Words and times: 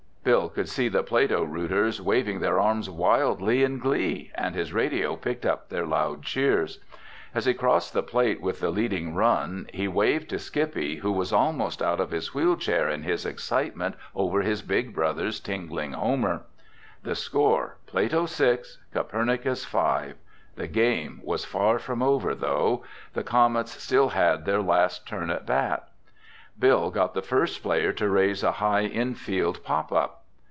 Bill 0.23 0.49
could 0.49 0.69
see 0.69 0.87
the 0.87 1.01
Plato 1.01 1.43
rooters 1.43 1.99
waving 1.99 2.41
their 2.41 2.59
arms 2.59 2.87
wildly 2.91 3.63
in 3.63 3.79
glee, 3.79 4.31
and 4.35 4.53
his 4.53 4.71
radio 4.71 5.15
picked 5.15 5.47
up 5.47 5.69
their 5.69 5.85
loud 5.87 6.21
cheers. 6.21 6.77
As 7.33 7.45
he 7.45 7.55
crossed 7.55 7.91
the 7.93 8.03
plate 8.03 8.39
with 8.39 8.59
the 8.59 8.69
leading 8.69 9.15
run, 9.15 9.65
he 9.73 9.87
waved 9.87 10.29
to 10.29 10.37
Skippy 10.37 10.97
who 10.97 11.11
was 11.11 11.33
almost 11.33 11.81
out 11.81 11.99
of 11.99 12.11
his 12.11 12.35
wheel 12.35 12.55
chair 12.55 12.87
in 12.87 13.01
his 13.01 13.25
excitement 13.25 13.95
over 14.13 14.41
his 14.41 14.61
big 14.61 14.93
brother's 14.93 15.39
tingling 15.39 15.93
homer. 15.93 16.43
The 17.01 17.15
score: 17.15 17.77
Plato 17.87 18.27
6, 18.27 18.77
Copernicus 18.93 19.65
5. 19.65 20.17
The 20.55 20.67
game 20.67 21.19
was 21.23 21.45
far 21.45 21.79
from 21.79 22.03
over, 22.03 22.35
though. 22.35 22.83
The 23.13 23.23
Comets 23.23 23.71
still 23.81 24.09
had 24.09 24.45
their 24.45 24.61
last 24.61 25.07
turn 25.07 25.31
at 25.31 25.47
bat. 25.47 25.87
Bill 26.59 26.91
got 26.91 27.13
the 27.15 27.21
first 27.23 27.63
player 27.63 27.91
to 27.93 28.09
raise 28.09 28.43
a 28.43 28.51
high 28.51 28.83
infield 28.83 29.63
pop 29.63 29.91
up. 29.91 30.19